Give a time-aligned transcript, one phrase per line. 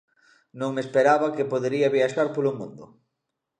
[0.59, 2.85] Non me esperaba que podería viaxar polo mundo.